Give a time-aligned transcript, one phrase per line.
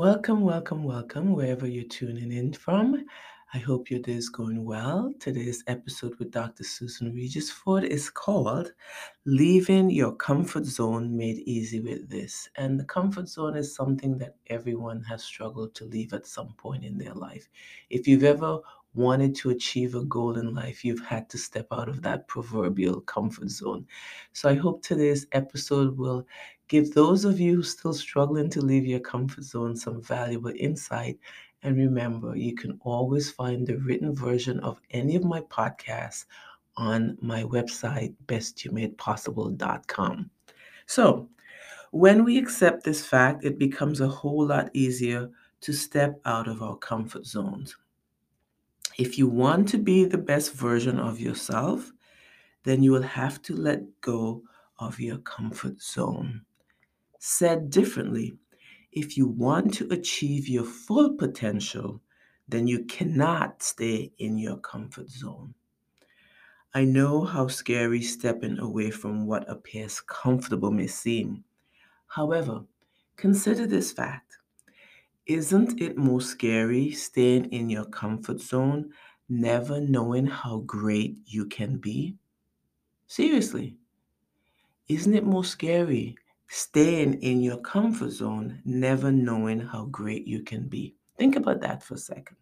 [0.00, 3.04] Welcome, welcome, welcome, wherever you're tuning in from.
[3.52, 5.12] I hope your day is going well.
[5.20, 6.64] Today's episode with Dr.
[6.64, 8.72] Susan Regis Ford is called
[9.26, 12.48] Leaving Your Comfort Zone Made Easy with This.
[12.56, 16.82] And the comfort zone is something that everyone has struggled to leave at some point
[16.82, 17.50] in their life.
[17.90, 18.60] If you've ever
[18.94, 23.02] wanted to achieve a goal in life, you've had to step out of that proverbial
[23.02, 23.86] comfort zone.
[24.32, 26.26] So I hope today's episode will
[26.70, 31.18] give those of you still struggling to leave your comfort zone some valuable insight
[31.62, 36.24] and remember, you can always find the written version of any of my podcasts
[36.76, 40.30] on my website, bestyoumadepossible.com.
[40.86, 41.28] So,
[41.90, 45.28] when we accept this fact, it becomes a whole lot easier
[45.60, 47.76] to step out of our comfort zones.
[48.96, 51.92] If you want to be the best version of yourself,
[52.62, 54.42] then you will have to let go
[54.78, 56.42] of your comfort zone.
[57.22, 58.38] Said differently,
[58.92, 62.00] if you want to achieve your full potential,
[62.48, 65.54] then you cannot stay in your comfort zone.
[66.72, 71.44] I know how scary stepping away from what appears comfortable may seem.
[72.06, 72.64] However,
[73.16, 74.38] consider this fact.
[75.26, 78.92] Isn't it more scary staying in your comfort zone,
[79.28, 82.16] never knowing how great you can be?
[83.08, 83.76] Seriously,
[84.88, 86.16] isn't it more scary
[86.52, 90.96] staying in your comfort zone, never knowing how great you can be.
[91.16, 92.36] Think about that for a second.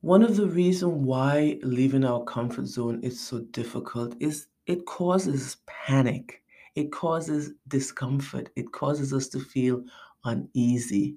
[0.00, 5.58] One of the reasons why leaving our comfort zone is so difficult is it causes
[5.66, 6.42] panic.
[6.74, 8.50] It causes discomfort.
[8.56, 9.84] It causes us to feel
[10.24, 11.14] uneasy.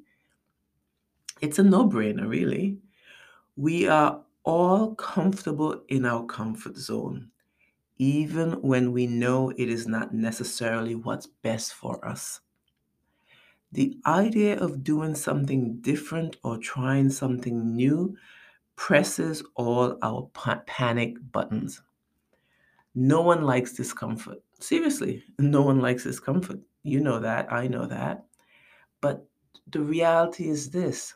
[1.42, 2.78] It's a no brainer, really.
[3.56, 7.32] We are all comfortable in our comfort zone
[7.98, 12.42] even when we know it is not necessarily what's best for us.
[13.72, 18.18] The idea of doing something different or trying something new
[18.76, 20.30] presses all our
[20.66, 21.82] panic buttons.
[22.94, 24.42] No one likes discomfort.
[24.60, 26.60] Seriously, no one likes discomfort.
[26.84, 27.52] You know that.
[27.52, 28.26] I know that.
[29.02, 29.28] But
[29.68, 31.14] the reality is this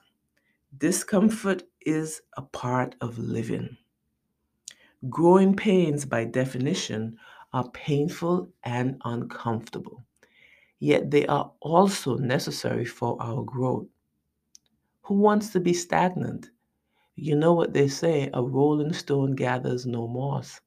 [0.78, 3.78] discomfort is a part of living.
[5.08, 7.20] Growing pains, by definition,
[7.54, 10.04] are painful and uncomfortable,
[10.80, 13.88] yet they are also necessary for our growth.
[15.02, 16.52] Who wants to be stagnant?
[17.16, 20.62] You know what they say a rolling stone gathers no moss,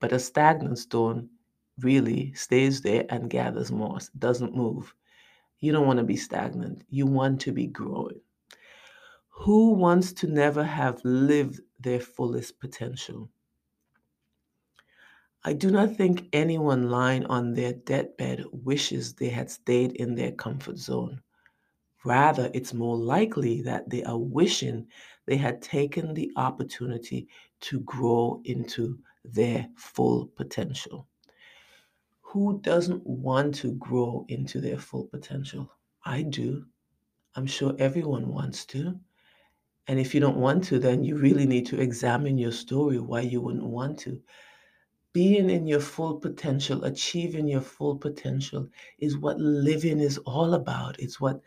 [0.00, 1.30] but a stagnant stone
[1.78, 4.94] really stays there and gathers moss, doesn't move.
[5.60, 8.20] You don't want to be stagnant, you want to be growing.
[9.44, 13.30] Who wants to never have lived their fullest potential?
[15.46, 20.32] I do not think anyone lying on their deathbed wishes they had stayed in their
[20.32, 21.22] comfort zone.
[22.04, 24.88] Rather, it's more likely that they are wishing
[25.24, 27.28] they had taken the opportunity
[27.60, 31.06] to grow into their full potential.
[32.22, 35.70] Who doesn't want to grow into their full potential?
[36.04, 36.66] I do.
[37.36, 38.98] I'm sure everyone wants to.
[39.86, 43.20] And if you don't want to, then you really need to examine your story why
[43.20, 44.20] you wouldn't want to
[45.16, 48.68] being in your full potential, achieving your full potential
[48.98, 51.00] is what living is all about.
[51.00, 51.40] It's what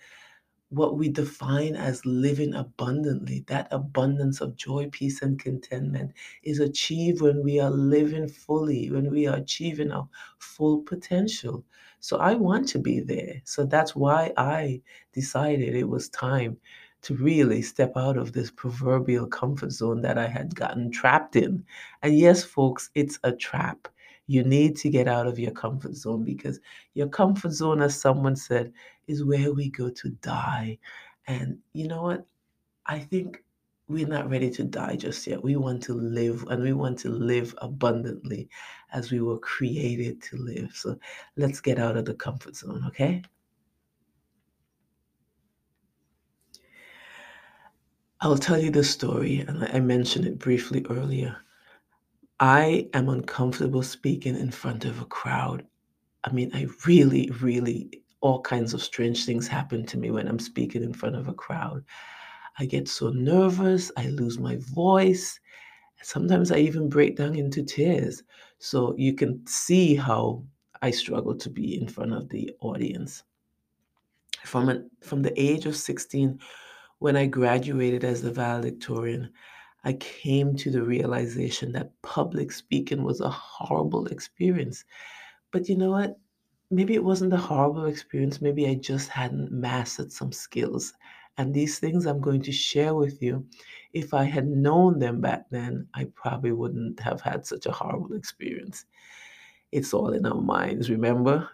[0.70, 3.46] what we define as living abundantly.
[3.48, 6.14] That abundance of joy, peace, and contentment
[6.44, 10.10] is achieved when we are living fully, when we are achieving our
[10.40, 11.66] full potential.
[12.00, 13.42] So I want to be there.
[13.46, 14.82] So that's why I
[15.14, 16.58] decided it was time
[17.02, 21.64] to really step out of this proverbial comfort zone that I had gotten trapped in.
[22.02, 23.88] And yes, folks, it's a trap.
[24.28, 26.60] You need to get out of your comfort zone because
[26.94, 28.72] your comfort zone, as someone said,
[29.08, 30.78] is where we go to die.
[31.28, 32.26] And you know what?
[32.86, 33.44] I think
[33.88, 35.44] we're not ready to die just yet.
[35.44, 38.50] We want to live and we want to live abundantly
[38.94, 40.72] as we were created to live.
[40.76, 41.00] So
[41.36, 43.24] let's get out of the comfort zone, okay?
[48.22, 51.38] I'll tell you the story, and I mentioned it briefly earlier.
[52.42, 55.66] I am uncomfortable speaking in front of a crowd.
[56.26, 60.40] I mean, I really, really, all kinds of strange things happen to me when I'm
[60.40, 61.86] speaking in front of a crowd.
[62.58, 65.40] I get so nervous, I lose my voice.
[66.02, 68.24] Sometimes I even break down into tears.
[68.58, 70.44] So you can see how
[70.82, 73.24] I struggle to be in front of the audience.
[74.44, 76.38] From, an, from the age of 16
[77.00, 79.32] when I graduated as the valedictorian,
[79.84, 84.86] I came to the realization that public speaking was a horrible experience.
[85.52, 86.20] But you know what?
[86.72, 88.42] maybe it wasn't a horrible experience.
[88.42, 90.94] Maybe I just hadn't mastered some skills.
[91.38, 93.46] And these things I'm going to share with you,
[93.94, 98.14] if I had known them back then, I probably wouldn't have had such a horrible
[98.14, 98.86] experience.
[99.72, 101.50] It's all in our minds, remember?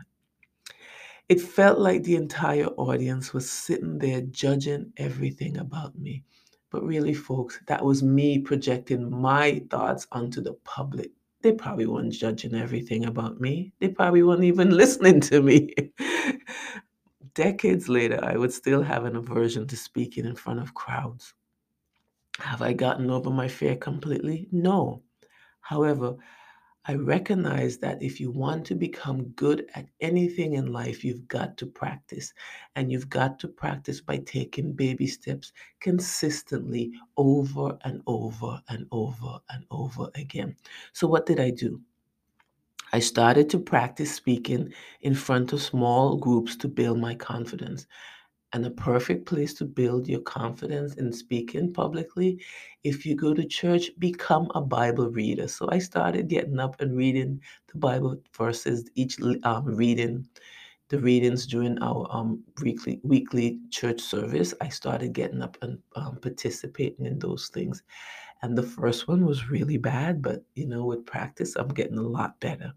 [1.27, 6.23] It felt like the entire audience was sitting there judging everything about me.
[6.69, 11.11] But really, folks, that was me projecting my thoughts onto the public.
[11.41, 13.73] They probably weren't judging everything about me.
[13.79, 15.73] They probably weren't even listening to me.
[17.33, 21.33] Decades later, I would still have an aversion to speaking in front of crowds.
[22.39, 24.47] Have I gotten over my fear completely?
[24.51, 25.01] No.
[25.61, 26.17] However,
[26.87, 31.57] I recognize that if you want to become good at anything in life, you've got
[31.57, 32.31] to practice.
[32.75, 39.39] And you've got to practice by taking baby steps consistently over and over and over
[39.49, 40.55] and over again.
[40.93, 41.81] So, what did I do?
[42.93, 44.71] I started to practice speaking
[45.01, 47.87] in front of small groups to build my confidence.
[48.55, 52.41] And a perfect place to build your confidence in speaking publicly,
[52.85, 55.49] if you go to church, become a Bible reader.
[55.49, 60.25] So I started getting up and reading the Bible verses, each um, reading
[60.87, 64.53] the readings during our um, weekly weekly church service.
[64.61, 67.83] I started getting up and um, participating in those things.
[68.41, 72.03] And the first one was really bad, but you know, with practice, I'm getting a
[72.03, 72.73] lot better.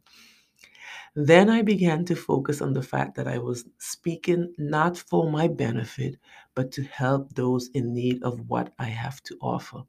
[1.15, 5.49] Then I began to focus on the fact that I was speaking not for my
[5.49, 6.17] benefit,
[6.55, 9.83] but to help those in need of what I have to offer.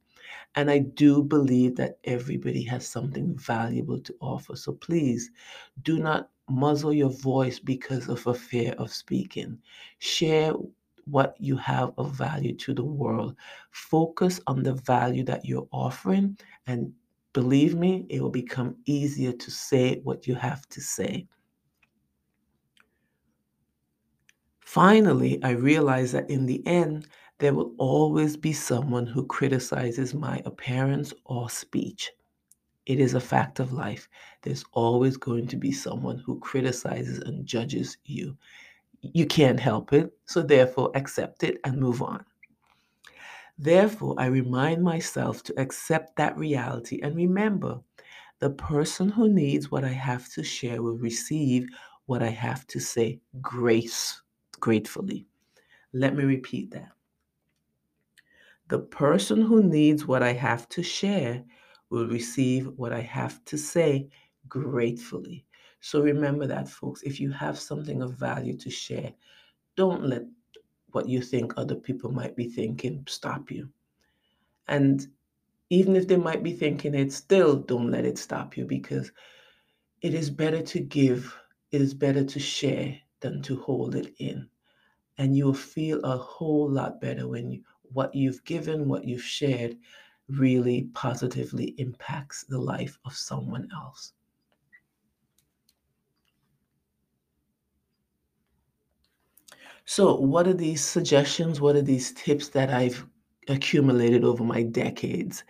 [0.56, 4.56] And I do believe that everybody has something valuable to offer.
[4.56, 5.32] So please
[5.84, 9.60] do not muzzle your voice because of a fear of speaking.
[10.00, 10.54] Share
[11.06, 13.36] what you have of value to the world.
[13.72, 16.38] Focus on the value that you're offering,
[16.68, 16.94] and
[17.34, 21.28] believe me, it will become easier to say what you have to say.
[24.62, 27.08] Finally, I realized that in the end,
[27.40, 32.12] there will always be someone who criticizes my appearance or speech.
[32.86, 34.10] It is a fact of life.
[34.42, 38.38] There's always going to be someone who criticizes and judges you.
[39.02, 42.26] You can't help it, so therefore accept it and move on.
[43.62, 47.82] Therefore, I remind myself to accept that reality and remember
[48.40, 51.68] the person who needs what I have to share will receive
[52.06, 54.22] what I have to say grace
[54.62, 55.28] gratefully.
[55.92, 56.94] Let me repeat that.
[58.70, 61.44] The person who needs what I have to share
[61.90, 64.08] will receive what I have to say
[64.48, 65.46] gratefully.
[65.82, 67.02] So remember that, folks.
[67.02, 69.12] If you have something of value to share,
[69.76, 70.22] don't let
[70.92, 73.70] what you think other people might be thinking stop you.
[74.68, 75.08] And
[75.70, 79.12] even if they might be thinking it, still don't let it stop you because
[80.02, 81.36] it is better to give,
[81.72, 84.48] it is better to share than to hold it in.
[85.18, 89.78] And you'll feel a whole lot better when you, what you've given, what you've shared,
[90.30, 94.14] really positively impacts the life of someone else.
[99.90, 101.60] So, what are these suggestions?
[101.60, 103.04] What are these tips that I've
[103.48, 105.44] accumulated over my decades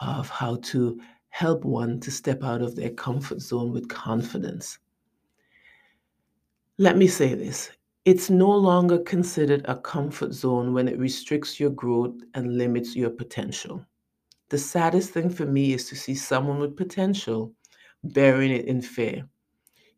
[0.00, 4.80] of how to help one to step out of their comfort zone with confidence?
[6.78, 7.70] Let me say this
[8.04, 13.10] it's no longer considered a comfort zone when it restricts your growth and limits your
[13.10, 13.86] potential.
[14.48, 17.54] The saddest thing for me is to see someone with potential
[18.02, 19.28] burying it in fear.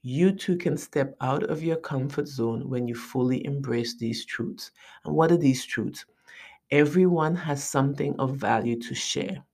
[0.03, 4.71] You too can step out of your comfort zone when you fully embrace these truths.
[5.05, 6.05] And what are these truths?
[6.71, 9.45] Everyone has something of value to share.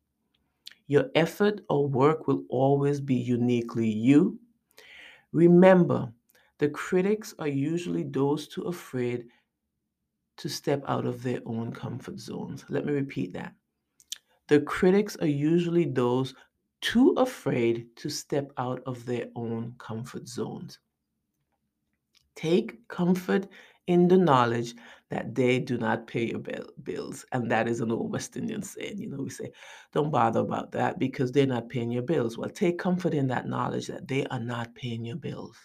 [0.87, 4.39] Your effort or work will always be uniquely you.
[5.33, 6.13] Remember,
[6.59, 9.27] the critics are usually those too afraid
[10.37, 12.65] to step out of their own comfort zones.
[12.69, 13.55] Let me repeat that.
[14.49, 16.35] The critics are usually those
[16.85, 20.79] too afraid to step out of their own comfort zones.
[22.35, 23.47] Take comfort
[23.87, 24.75] in the knowledge
[25.09, 27.25] that they do not pay your bill, bills.
[27.33, 28.99] And that is an old West Indian saying.
[28.99, 29.51] You know, we say,
[29.95, 32.37] don't bother about that because they're not paying your bills.
[32.37, 35.57] Well, take comfort in that knowledge that they are not paying your bills.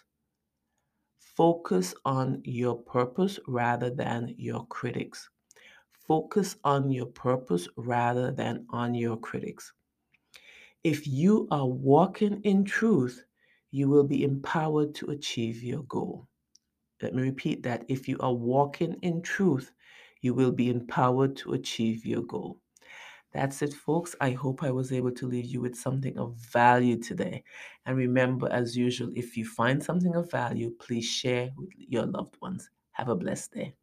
[1.35, 5.29] Focus on your purpose rather than your critics.
[6.07, 9.73] Focus on your purpose rather than on your critics.
[10.83, 13.25] If you are walking in truth,
[13.71, 16.27] you will be empowered to achieve your goal.
[17.01, 17.85] Let me repeat that.
[17.87, 19.71] If you are walking in truth,
[20.21, 22.59] you will be empowered to achieve your goal.
[23.33, 24.15] That's it, folks.
[24.21, 27.43] I hope I was able to leave you with something of value today.
[27.85, 32.37] And remember, as usual, if you find something of value, please share with your loved
[32.41, 32.69] ones.
[32.93, 33.78] Have a blessed day.